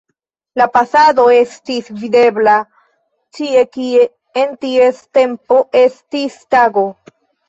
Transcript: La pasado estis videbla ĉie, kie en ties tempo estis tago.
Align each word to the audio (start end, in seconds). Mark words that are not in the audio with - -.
La 0.59 0.65
pasado 0.75 1.25
estis 1.39 1.91
videbla 1.99 2.55
ĉie, 3.39 3.61
kie 3.77 4.07
en 4.45 4.55
ties 4.65 5.03
tempo 5.19 5.61
estis 5.83 6.39
tago. 6.57 6.87